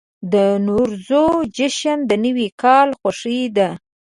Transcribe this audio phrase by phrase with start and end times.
[0.33, 0.35] د
[0.65, 3.69] نوروز جشن د نوي کال خوښي ده.